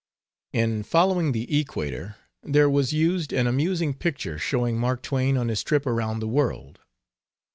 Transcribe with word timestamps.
In 0.51 0.81
Following 0.81 1.31
the 1.31 1.59
Equator 1.59 2.15
there 2.41 2.67
was 2.67 2.91
used 2.91 3.31
an 3.31 3.45
amusing 3.45 3.93
picture 3.93 4.39
showing 4.39 4.79
Mark 4.79 5.03
Twain 5.03 5.37
on 5.37 5.47
his 5.47 5.61
trip 5.63 5.85
around 5.85 6.21
the 6.21 6.27
world. 6.27 6.79